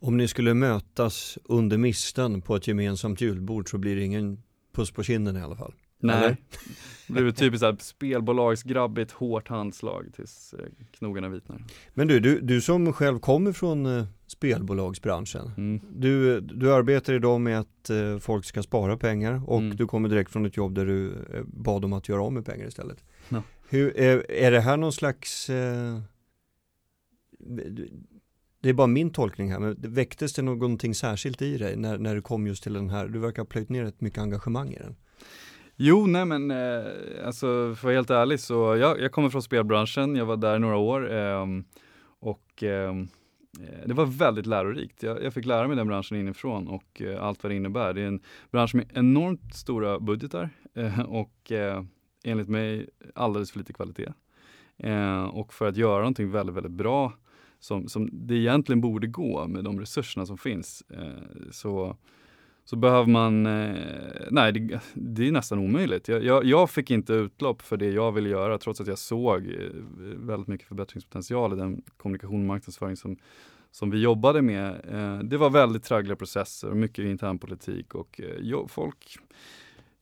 [0.00, 4.90] Om ni skulle mötas under mistan på ett gemensamt julbord så blir det ingen puss
[4.90, 5.74] på kinden i alla fall?
[5.98, 6.36] Nej,
[7.06, 11.64] det blev typiskt spelbolagsgrabbigt hårt handslag tills eh, knogarna vitnar.
[11.94, 15.80] Men du, du, du som själv kommer från eh, spelbolagsbranschen, mm.
[15.90, 19.76] du, du arbetar idag med att eh, folk ska spara pengar och mm.
[19.76, 22.66] du kommer direkt från ett jobb där du bad om att göra av med pengar
[22.66, 23.04] istället.
[23.28, 23.42] No.
[23.68, 26.00] Hur, är, är det här någon slags eh,
[28.60, 32.14] det är bara min tolkning här, men väcktes det någonting särskilt i dig när, när
[32.14, 34.78] du kom just till den här, du verkar ha plöjt ner ett mycket engagemang i
[34.78, 34.96] den?
[35.80, 39.42] Jo, nej men eh, alltså för att vara helt ärlig så jag, jag kommer från
[39.42, 41.46] spelbranschen, jag var där några år eh,
[42.20, 43.08] och ehm,
[43.60, 45.02] eh, det var väldigt lärorikt.
[45.02, 47.94] Jag, jag, fick lära mig den branschen inifrån och eh, allt vad det innebär.
[47.94, 51.82] Det är en bransch med enormt stora budgetar eh, och eh,
[52.24, 54.12] enligt mig alldeles för lite kvalitet.
[54.76, 57.12] Eh, och för att göra någonting väldigt, väldigt bra
[57.58, 61.96] som, som det egentligen borde gå med de resurserna som finns eh, så
[62.70, 66.08] så behöver man, eh, nej det, det, är nästan omöjligt.
[66.08, 69.46] Jag, jag, jag, fick inte utlopp för det jag ville göra trots att jag såg
[69.46, 69.70] eh,
[70.16, 73.16] väldigt mycket förbättringspotential i den kommunikation och marknadsföring som,
[73.70, 74.80] som vi jobbade med.
[74.90, 79.18] Eh, det var väldigt traggliga processer och mycket internpolitik och eh, folk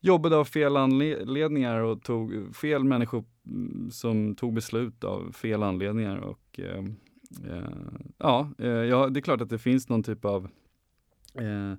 [0.00, 6.16] jobbade av fel anledningar och tog fel människor mm, som tog beslut av fel anledningar.
[6.16, 6.84] Och, eh,
[7.50, 7.70] eh,
[8.18, 10.48] ja, eh, ja, det är klart att det finns någon typ av
[11.38, 11.74] Eh,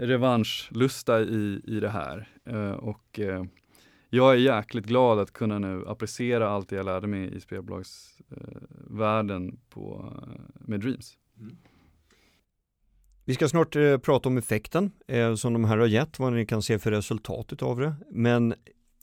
[0.00, 2.28] revanschlusta i, i det här.
[2.44, 3.44] Eh, och eh,
[4.10, 9.58] jag är jäkligt glad att kunna nu applicera allt det jag lärde mig i spelbolagsvärlden
[9.68, 10.12] på,
[10.54, 11.16] med Dreams.
[11.38, 11.56] Mm.
[13.24, 16.46] Vi ska snart eh, prata om effekten eh, som de här har gett, vad ni
[16.46, 17.94] kan se för resultatet av det.
[18.10, 18.54] Men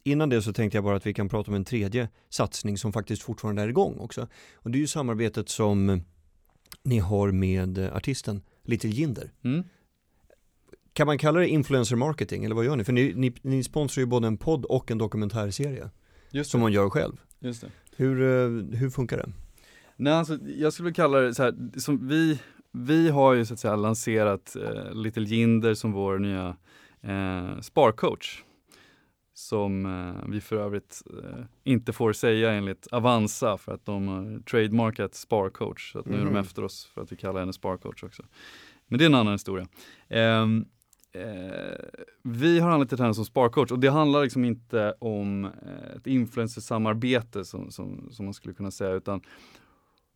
[0.04, 2.93] innan det så tänkte jag bara att vi kan prata om en tredje satsning som
[2.93, 4.28] faktiskt fortfarande är igång också.
[4.54, 6.02] Och det är ju samarbetet som
[6.84, 9.32] ni har med artisten Little Jinder.
[9.43, 9.63] Mm.
[10.93, 12.84] Kan man kalla det influencer marketing eller vad gör ni?
[12.84, 15.89] För ni, ni, ni sponsrar ju både en podd och en dokumentärserie.
[16.32, 17.13] Just som man gör själv.
[17.39, 17.71] Just det.
[17.95, 19.29] Hur, eh, hur funkar det?
[19.95, 22.39] Nej, alltså, jag skulle kalla det så här, som vi,
[22.71, 26.58] vi har ju så att säga lanserat eh, Little Jinder som vår nya
[27.01, 28.43] eh, sparcoach.
[29.34, 34.39] Som eh, vi för övrigt eh, inte får säga enligt Avanza för att de har
[34.39, 35.91] trademarkat sparcoach.
[35.91, 36.21] Så att nu mm.
[36.21, 36.41] är de mhm.
[36.41, 38.23] efter oss för att vi kallar henne sparcoach också.
[38.88, 39.67] Men det är en annan historia.
[40.10, 40.65] Um,
[41.13, 41.78] eh,
[42.21, 47.45] vi har anlitat henne som sparcoach och det handlar liksom inte om eh, ett influencersamarbete
[47.45, 49.21] som, som, som man skulle kunna säga utan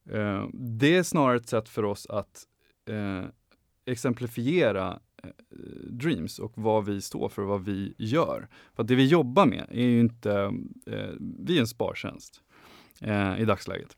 [0.09, 2.43] eh, det är snarare ett sätt för oss att
[2.89, 3.23] eh,
[3.85, 5.29] exemplifiera eh,
[5.89, 8.47] Dreams och vad vi står för och vad vi gör.
[8.75, 10.31] För att det vi jobbar med är ju inte,
[10.85, 12.41] eh, vi är en spartjänst
[13.01, 13.97] eh, i dagsläget.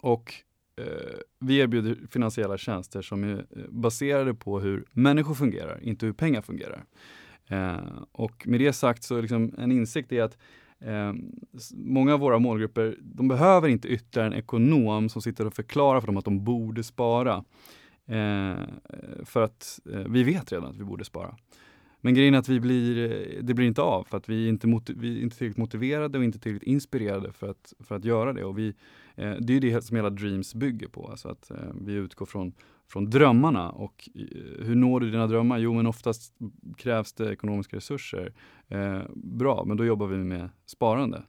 [0.00, 0.34] Och
[0.80, 6.12] Eh, vi erbjuder finansiella tjänster som är eh, baserade på hur människor fungerar, inte hur
[6.12, 6.84] pengar fungerar.
[7.48, 10.38] Eh, och med det sagt så liksom en insikt är att
[10.84, 11.12] Eh,
[11.74, 16.06] många av våra målgrupper, de behöver inte ytterligare en ekonom som sitter och förklarar för
[16.06, 17.44] dem att de borde spara.
[18.06, 18.58] Eh,
[19.24, 21.36] för att eh, vi vet redan att vi borde spara.
[22.00, 24.48] Men grejen är att vi blir, eh, det blir inte av för att vi är
[24.48, 28.32] inte, vi är inte tillräckligt motiverade och inte tillräckligt inspirerade för att, för att göra
[28.32, 28.44] det.
[28.44, 28.74] Och vi,
[29.14, 32.52] eh, det är det som hela Dreams bygger på, alltså att eh, vi utgår från,
[32.88, 33.70] från drömmarna.
[33.70, 35.58] Och eh, hur når du dina drömmar?
[35.58, 36.34] Jo, men oftast
[36.76, 38.32] krävs det ekonomiska resurser.
[38.68, 41.22] Eh, bra, men då jobbar vi med sparande.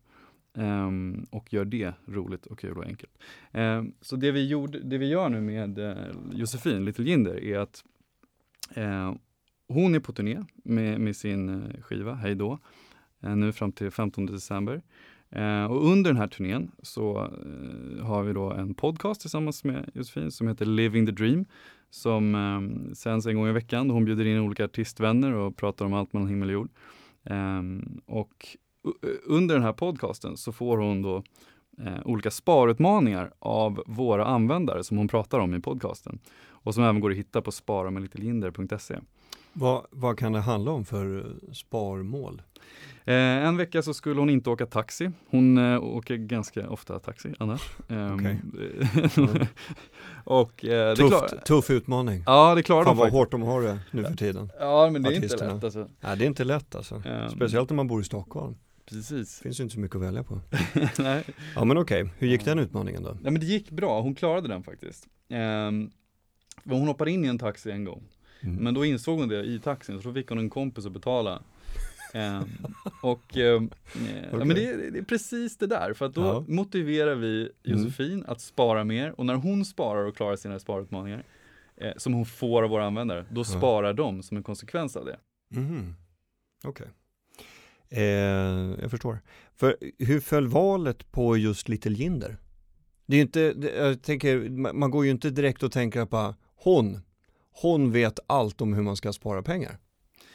[0.54, 3.18] Um, och gör det roligt och kul och enkelt.
[3.52, 5.96] Um, så det vi, gjorde, det vi gör nu med uh,
[6.34, 7.84] Josefin Little Jinder är att
[8.78, 9.14] uh,
[9.72, 12.60] hon är på turné med, med sin eh, skiva Hej då,
[13.24, 14.82] eh, nu fram till 15 december.
[15.30, 19.90] Eh, och under den här turnén så eh, har vi då en podcast tillsammans med
[19.94, 21.46] Josefin som heter Living the Dream
[21.90, 23.90] som eh, sänds en gång i veckan.
[23.90, 26.70] Hon bjuder in olika artistvänner och pratar om allt mellan himmel och jord.
[28.06, 28.58] Och
[29.24, 31.24] under den här podcasten så får hon då
[31.78, 37.00] eh, olika sparutmaningar av våra användare som hon pratar om i podcasten och som även
[37.00, 39.00] går att hitta på sparamedlittelinder.se.
[39.54, 42.42] Vad, vad kan det handla om för eh, sparmål?
[43.06, 45.12] Eh, en vecka så skulle hon inte åka taxi.
[45.30, 47.62] Hon eh, åker ganska ofta taxi annars.
[47.90, 48.36] Eh, okay.
[50.24, 52.24] och, eh, Tufft, tuff utmaning.
[52.26, 54.52] Ja, det klarar Fan de vad hårt de har det nu för tiden.
[54.60, 55.88] Ja, men det är inte lätt alltså.
[56.00, 56.96] Nej, det är inte lätt alltså.
[56.96, 58.56] Um, Speciellt om man bor i Stockholm.
[58.86, 59.40] Precis.
[59.40, 60.40] Finns ju inte så mycket att välja på.
[61.00, 61.24] Nej.
[61.56, 62.14] Ja men okej, okay.
[62.18, 63.18] hur gick den utmaningen då?
[63.24, 65.08] Ja men det gick bra, hon klarade den faktiskt.
[65.30, 65.92] Um,
[66.64, 68.04] hon hoppade in i en taxi en gång
[68.44, 68.56] Mm.
[68.56, 71.42] Men då insåg hon det i taxin, så då fick hon en kompis att betala.
[72.14, 72.50] um,
[73.02, 73.70] och um, okay.
[74.32, 76.44] ja, men det är, det, är precis det där, för att då ja.
[76.48, 78.26] motiverar vi Josefin mm.
[78.28, 81.24] att spara mer och när hon sparar och klarar sina sparutmaningar
[81.76, 83.46] eh, som hon får av våra användare, då ja.
[83.46, 85.18] sparar de som en konsekvens av det.
[85.56, 85.96] Mm.
[86.64, 86.88] Okej.
[86.88, 86.94] Okay.
[88.04, 89.20] Eh, jag förstår.
[89.56, 92.38] För hur föll valet på just Little Jinder?
[93.06, 97.02] Det är ju inte, jag tänker, man går ju inte direkt och tänker på hon,
[97.52, 99.78] hon vet allt om hur man ska spara pengar.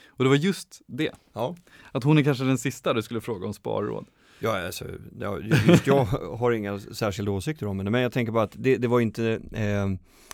[0.08, 1.10] Och det var just det.
[1.32, 1.56] Ja.
[1.92, 4.06] Att hon är kanske den sista du skulle fråga om sparråd.
[4.38, 4.84] Ja, alltså,
[5.68, 6.04] just jag
[6.38, 9.40] har inga särskilda åsikter om henne, men jag tänker bara att det, det var inte,
[9.52, 9.88] eh,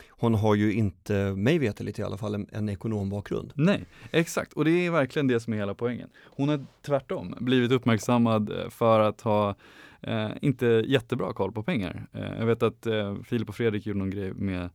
[0.09, 3.53] hon har ju inte, mig veterligt i alla fall, en, en ekonombakgrund.
[3.55, 6.11] Nej, exakt, och det är verkligen det som är hela poängen.
[6.25, 9.55] Hon har tvärtom blivit uppmärksammad eh, för att ha
[10.01, 12.07] eh, inte jättebra koll på pengar.
[12.13, 14.71] Eh, jag vet att eh, Filip och Fredrik gjorde någon grej med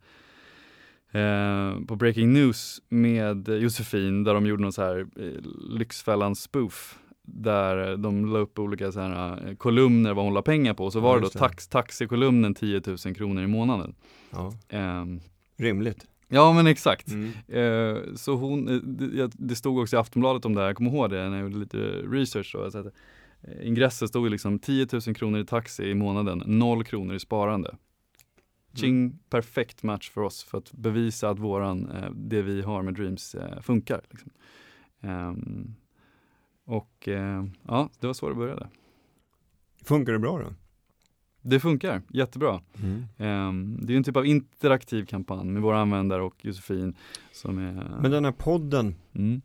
[1.12, 5.32] eh, på Breaking News med Josefin där de gjorde någon så här eh,
[5.70, 10.74] Lyxfällan spoof där de la upp olika så här, eh, kolumner vad hon la pengar
[10.74, 13.96] på så var ja, det då tax, taxikolumnen 10 000 kronor i månaden.
[14.32, 14.54] Ja.
[14.70, 15.06] Eh,
[15.58, 16.06] Rimligt.
[16.28, 17.08] Ja men exakt.
[17.08, 17.32] Mm.
[17.48, 18.66] Eh, så hon,
[18.98, 21.44] det, det, stod också i Aftonbladet om det här, jag kommer ihåg det när jag
[21.44, 21.78] gjorde lite
[22.12, 22.52] research.
[22.54, 22.94] Då, så att,
[23.62, 27.76] ingressen stod liksom 10 000 kronor i taxi i månaden, 0 kronor i sparande.
[28.74, 29.18] Ching, mm.
[29.30, 33.36] perfekt match för oss för att bevisa att våran, eh, det vi har med Dreams
[33.36, 34.02] eh, funkar.
[34.10, 34.32] Liksom.
[35.02, 35.76] Um,
[36.66, 38.70] och eh, ja, det var så det började.
[39.84, 40.54] Funkar det bra då?
[41.42, 42.62] Det funkar jättebra.
[42.84, 43.06] Mm.
[43.18, 46.96] Um, det är en typ av interaktiv kampanj med våra användare och Josefin
[47.32, 49.42] som är Men den här podden, mm.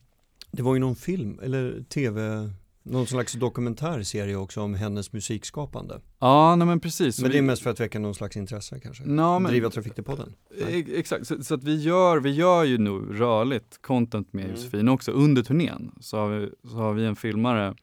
[0.50, 2.50] det var ju någon film eller tv
[2.82, 6.00] någon slags dokumentärserie också om hennes musikskapande.
[6.18, 7.20] Ja, nej men precis.
[7.20, 9.04] Men det är mest för att väcka någon slags intresse kanske?
[9.04, 10.34] No, men, Driva Trafik till podden?
[10.68, 14.56] E exakt, så, så, att vi gör, vi gör ju nu rörligt content med mm.
[14.56, 15.92] Josefin också under turnén.
[16.00, 17.74] Så har vi, så har vi en filmare,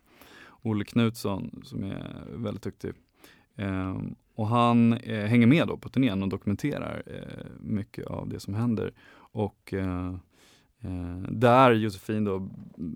[0.61, 2.93] Olle Knutsson, som är väldigt duktig.
[3.55, 8.39] Um, och han eh, hänger med då på turnén och dokumenterar eh, mycket av det
[8.39, 8.93] som händer.
[9.31, 10.15] Och eh,
[10.81, 12.49] Eh, där Josefin då,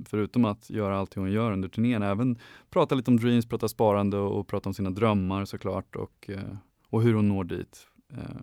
[0.05, 4.17] förutom att göra allt hon gör under turnén, även prata lite om dreams, prata sparande
[4.17, 6.55] och, och prata om sina drömmar såklart och, eh,
[6.89, 7.87] och hur hon når dit.
[8.13, 8.41] Eh,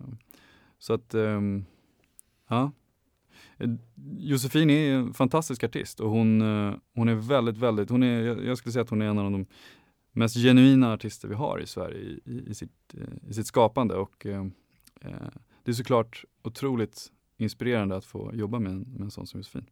[0.79, 1.65] så att, ehm,
[2.47, 2.71] ja.
[3.57, 3.69] Eh,
[4.17, 8.57] Josefin är en fantastisk artist och hon, eh, hon är väldigt, väldigt, hon är, jag
[8.57, 9.45] skulle säga att hon är en av de
[10.11, 13.95] mest genuina artister vi har i Sverige i, i, i sitt, eh, i sitt skapande
[13.95, 14.45] och eh,
[15.63, 19.65] det är såklart otroligt inspirerande att få jobba med en, med en sån som Josefin.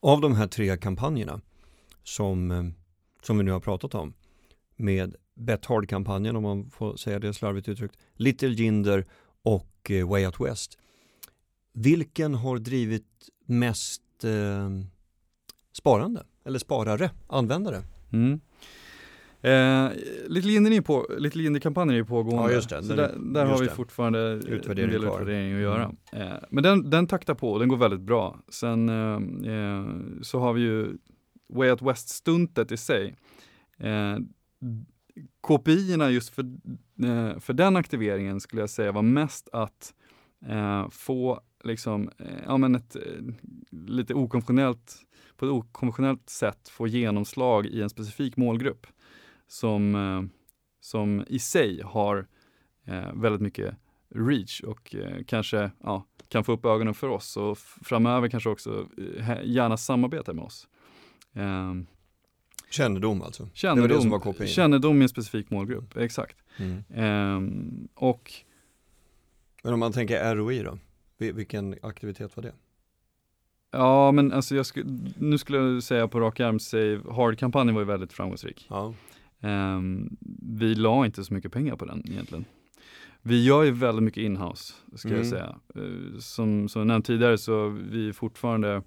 [0.00, 1.40] Av de här tre kampanjerna
[2.02, 2.72] som,
[3.22, 4.14] som vi nu har pratat om
[4.76, 9.06] med Bet Hard-kampanjen om man får säga det slarvigt uttryckt, Little Jinder
[9.42, 10.78] och eh, Way Out West.
[11.72, 14.70] Vilken har drivit mest eh,
[15.72, 17.82] sparande eller sparare, användare?
[18.12, 18.40] Mm.
[19.42, 19.90] Eh,
[20.26, 20.70] Little Jinder
[21.40, 22.42] Jinder-kampanjen är ju pågående.
[22.42, 22.82] Ja, just det.
[22.82, 25.20] Så där, där just har vi fortfarande Utvärdering en del kvar.
[25.20, 25.92] utvärdering att göra.
[26.12, 26.28] Mm.
[26.28, 28.38] Eh, men den, den taktar på och den går väldigt bra.
[28.48, 29.14] Sen eh,
[29.54, 29.86] eh,
[30.22, 30.96] så har vi ju
[31.48, 33.16] Way Out West-stuntet i sig.
[33.78, 34.16] Eh,
[35.40, 36.42] KPI-erna just för,
[37.04, 39.94] eh, för den aktiveringen skulle jag säga var mest att
[40.46, 42.96] eh, få liksom, eh, ja men ett
[43.70, 44.96] lite okonventionellt,
[45.36, 48.86] på ett okonventionellt sätt få genomslag i en specifik målgrupp
[49.52, 50.22] som, eh,
[50.80, 52.26] som i sig har
[52.86, 53.74] eh, väldigt mycket
[54.14, 58.86] reach och eh, kanske ja, kan få upp ögonen för oss och framöver kanske också
[59.44, 60.68] gärna samarbeta med oss.
[61.32, 61.74] Eh,
[62.70, 63.48] Kännedom alltså.
[63.54, 64.46] kännedom, det som var KPI.
[64.46, 66.36] kännedom i en specifik målgrupp, exakt.
[66.56, 66.84] Mm.
[66.94, 67.40] Eh,
[67.94, 68.32] och
[69.62, 70.78] Men om man tänker ROI då?
[71.18, 72.52] Vil- Vilken aktivitet var det?
[73.70, 77.82] ja, men alltså jag skulle, nu skulle jag säga på rak arm, Save Hard-kampanjen var
[77.82, 78.66] ju väldigt framgångsrik.
[78.70, 78.94] Ja.
[79.42, 80.16] Ehm,
[80.58, 82.44] vi la inte så mycket pengar på den egentligen.
[83.22, 85.20] Vi gör ju väldigt mycket inhouse, ska Mm.
[85.20, 85.56] jag säga.
[85.74, 88.82] Eh, som, som jag nämnt tidigare så är vi fortfarande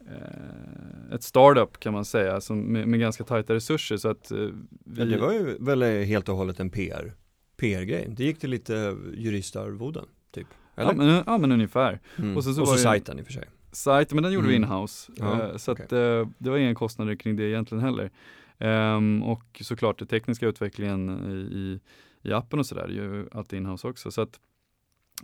[0.00, 3.96] eh, ett startup kan man säga, som, med, med ganska tajta resurser.
[3.96, 4.52] Så att, eh, vi,
[4.84, 7.12] Men det var ju väl helt och hållet en PR,
[7.56, 8.06] PR-grej.
[8.16, 10.46] Det gick till lite juristarvoden, typ.
[10.76, 10.90] Eller?
[10.90, 12.00] ja, men, ja men ungefär.
[12.18, 12.36] Mm.
[12.36, 13.44] och så- så och så det- sajten i och för sig.
[13.72, 14.68] Sajt, men den gjorde vi Mm.
[14.70, 15.12] inhouse.
[15.16, 15.84] Ja, Eh, så okej.
[15.84, 18.10] att, eh, det var inga kostnader kring det egentligen heller.
[18.58, 21.80] Ehm, och såklart den tekniska utvecklingen i,
[22.28, 24.10] i, appen och sådär är ju alltid inhouse också.
[24.10, 24.40] Så att,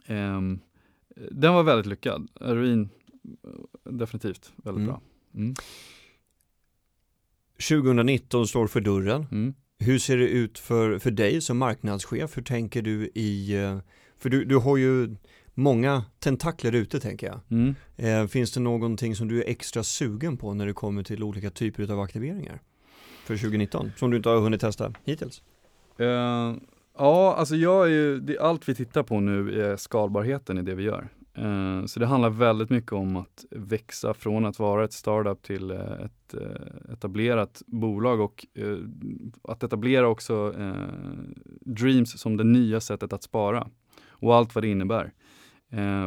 [0.07, 0.61] ehm,
[1.31, 2.29] den var väldigt lyckad.
[2.41, 2.89] Ruin
[3.85, 4.87] definitivt väldigt Mm.
[4.87, 5.01] bra.
[5.35, 5.55] Mm.
[7.69, 9.27] 2019 står för dörren.
[9.31, 9.55] Mm.
[9.79, 12.37] Hur ser det ut för, för dig som marknadschef?
[12.37, 13.79] Hur tänker du i, eh,
[14.17, 15.17] för du, du har ju
[15.55, 17.41] många tentakler ute tänker jag.
[17.51, 17.75] Mm.
[17.97, 21.51] Eh, finns det någonting som du är extra sugen på när det kommer till olika
[21.51, 22.61] typer av aktiveringar?
[23.25, 25.43] För 2019, som du inte har hunnit testa hittills?
[26.01, 26.57] Uh,
[26.99, 30.75] ja, alltså jag är ju, det, allt vi tittar på nu är skalbarheten i det
[30.75, 31.09] vi gör.
[31.39, 35.71] Uh, så det handlar väldigt mycket om att växa från att vara ett startup till
[35.71, 38.47] eh, ett uh, etablerat bolag och
[39.43, 40.55] att etablera också
[41.61, 43.69] Dreams som det nya sättet att spara
[44.09, 45.13] och allt vad det innebär.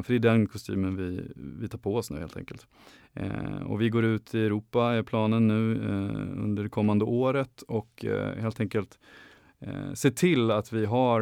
[0.03, 2.67] För det är den kostymen vi, vi tar på oss nu helt enkelt.
[3.15, 7.61] Eh, och vi går ut i Europa är planen nu eh, under det kommande året
[7.61, 8.99] och eh, helt enkelt
[9.59, 11.21] eh, se till att vi har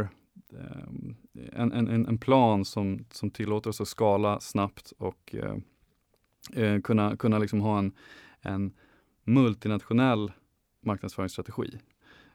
[0.54, 5.56] eh, en, en, en- plan som, som tillåter oss att skala snabbt och eh,
[6.64, 7.92] eh, kunna, kunna liksom ha en,
[8.42, 8.74] en
[9.24, 10.32] multinationell
[10.86, 11.78] marknadsföringsstrategi.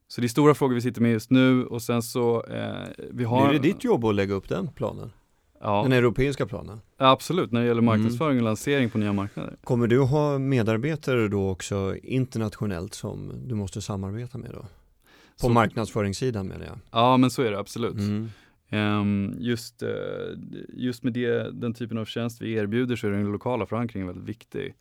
[0.09, 3.25] Så det är stora frågor vi sitter med just nu och sen så eh, vi
[3.25, 5.11] har Är det ditt jobb att lägga upp den planen?
[5.61, 6.81] Ja, Den europeiska planen?
[6.97, 9.57] absolut, när det gäller marknadsföring och lansering på nya marknader.
[9.65, 14.61] Kommer du ha medarbetare då också internationellt som du måste samarbeta med då?
[14.61, 14.67] På
[15.37, 16.79] Så- marknadsföringssidan menar jag.
[16.91, 17.95] Ja, men så är det absolut.
[17.95, 18.29] Mm.
[18.71, 19.89] Ehm, just, eh,
[20.69, 24.25] just med det, den typen av tjänst vi erbjuder så är den lokala förankringen väldigt
[24.29, 24.75] viktig.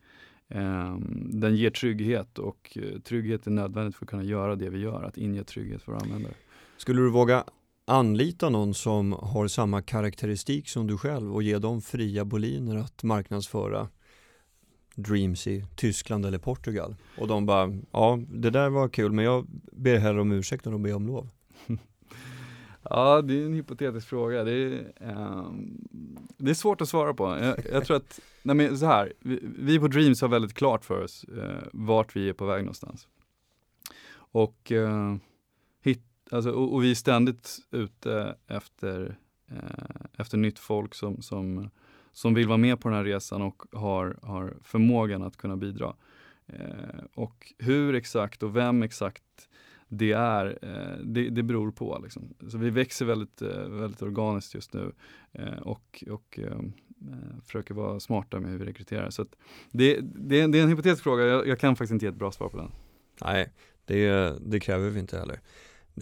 [0.48, 4.78] Ehm, den ger trygghet och eh, trygghet är nödvändigt för att kunna göra det vi
[4.78, 6.34] gör, att inge trygghet för användare.
[6.76, 7.44] Skulle du våga
[7.88, 13.02] anlita någon som har samma karaktäristik som du själv och ge dem fria boliner att
[13.02, 13.88] marknadsföra
[14.94, 16.96] Dreams i Tyskland eller Portugal?
[17.18, 20.74] Och de bara, ja det där var kul men jag ber hellre om ursäkt än
[20.74, 21.28] att be om lov.
[22.90, 24.44] Ja, det är en hypotetisk fråga.
[24.44, 25.88] Det är, ehm,
[26.36, 27.38] det är svårt att svara på.
[27.40, 30.84] Jag, jag tror att, nej men så här, vi, vi på Dreams har väldigt klart
[30.84, 33.08] för oss eh, vart vi är på väg någonstans.
[34.14, 35.16] Och, eh,
[36.30, 39.18] alltså, och, och vi är ständigt ute efter,
[39.50, 41.70] eh, efter nytt folk som, som,
[42.12, 45.96] som vill vara med på den här resan och har, har förmågan att kunna bidra.
[46.46, 49.22] Eh, och hur exakt och vem exakt
[49.88, 51.98] det är, eh, det, det beror på.
[52.02, 52.34] Liksom.
[52.48, 54.92] Så vi växer väldigt, eh, väldigt organiskt just nu
[55.32, 56.60] eh, och, och eh,
[57.44, 59.10] försöker vara smarta med hur vi rekryterar.
[59.10, 59.36] Så att
[59.70, 62.18] det, det, är- det är en hypotetisk fråga, jag, jag kan faktiskt inte ge ett
[62.18, 62.70] bra svar på den.
[63.24, 63.52] Nej,
[63.84, 65.40] det, det kräver vi inte heller.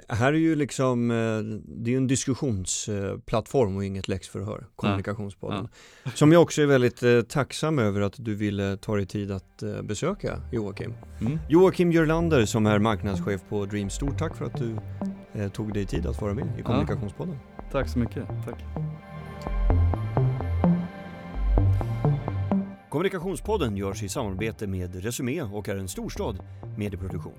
[0.09, 1.17] Här är ju liksom, eh,
[1.65, 5.69] det är en diskussionsplattform och inget läxförhör, kommunikationspodden.
[6.15, 9.63] Som jag också är väldigt eh, tacksam över att du ville ta dig tid att
[9.63, 10.95] eh, besöka Joakim.
[11.21, 11.39] Mm.
[11.49, 14.77] Joakim Jörlander som är marknadschef på Dream, stort tack för att du
[15.53, 17.37] tog dig tid att vara med i kommunikationspodden.
[17.73, 18.25] Tack så mycket.
[18.45, 18.65] Tack.
[22.91, 26.39] Kommunikationspodden görs i samarbete med Resumé och är en storstad
[26.77, 27.39] medieproduktion.